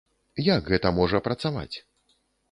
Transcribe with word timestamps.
Як 0.45 0.71
гэта 0.71 0.91
можа 0.99 1.21
працаваць? 1.27 1.75